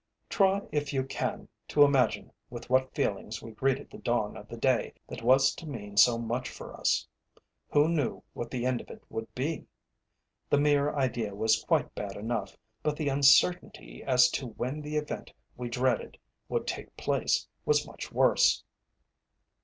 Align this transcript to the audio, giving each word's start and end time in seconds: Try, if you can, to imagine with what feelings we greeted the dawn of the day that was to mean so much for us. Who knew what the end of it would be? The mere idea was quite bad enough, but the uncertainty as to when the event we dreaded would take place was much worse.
Try, 0.29 0.61
if 0.71 0.93
you 0.93 1.03
can, 1.03 1.47
to 1.67 1.83
imagine 1.83 2.31
with 2.49 2.71
what 2.71 2.95
feelings 2.95 3.39
we 3.43 3.51
greeted 3.51 3.91
the 3.91 3.99
dawn 3.99 4.35
of 4.35 4.47
the 4.47 4.57
day 4.57 4.95
that 5.07 5.21
was 5.21 5.53
to 5.53 5.67
mean 5.69 5.95
so 5.95 6.17
much 6.17 6.49
for 6.49 6.73
us. 6.75 7.07
Who 7.71 7.87
knew 7.87 8.23
what 8.33 8.49
the 8.49 8.65
end 8.65 8.81
of 8.81 8.89
it 8.89 9.03
would 9.09 9.31
be? 9.35 9.67
The 10.49 10.57
mere 10.57 10.91
idea 10.91 11.35
was 11.35 11.63
quite 11.65 11.93
bad 11.93 12.15
enough, 12.17 12.57
but 12.81 12.97
the 12.97 13.09
uncertainty 13.09 14.01
as 14.03 14.31
to 14.31 14.47
when 14.47 14.81
the 14.81 14.97
event 14.97 15.33
we 15.55 15.69
dreaded 15.69 16.17
would 16.49 16.65
take 16.65 16.97
place 16.97 17.47
was 17.63 17.85
much 17.85 18.11
worse. 18.11 18.63